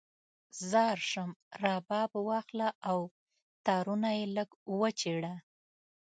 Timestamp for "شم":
1.11-1.29